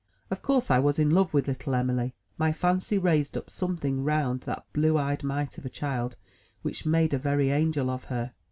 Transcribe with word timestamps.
Of 0.31 0.41
course 0.41 0.71
I 0.71 0.79
was 0.79 0.97
in 0.97 1.11
love 1.11 1.31
with 1.31 1.47
little 1.47 1.75
Em'ly. 1.75 2.13
My 2.35 2.51
fancy 2.51 2.97
raised 2.97 3.37
up 3.37 3.51
something 3.51 4.03
round 4.03 4.41
that 4.49 4.65
blue 4.73 4.97
eyed 4.97 5.23
mite 5.23 5.59
of 5.59 5.65
a 5.67 5.69
child, 5.69 6.17
which 6.63 6.87
made 6.87 7.13
a 7.13 7.19
very 7.19 7.51
angel 7.51 7.87
of 7.91 8.05
her. 8.05 8.33